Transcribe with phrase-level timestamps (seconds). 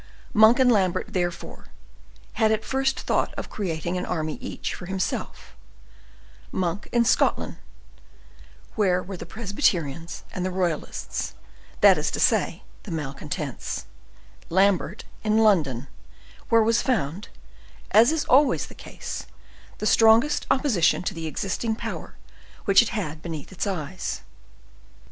[0.33, 1.67] Monk and Lambert, therefore,
[2.33, 5.55] had at first thought of creating an army each for himself:
[6.51, 7.57] Monk in Scotland,
[8.73, 11.35] where were the Presbyterians and the royalists,
[11.81, 13.85] that is to say, the malcontents;
[14.49, 15.87] Lambert in London,
[16.49, 17.29] where was found,
[17.91, 19.27] as is always the case,
[19.77, 22.15] the strongest opposition to the existing power
[22.65, 24.21] which it had beneath its eyes.